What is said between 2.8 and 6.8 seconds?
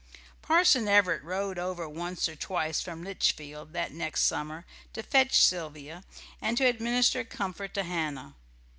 from Litchfield that next summer to fetch Sylvia and to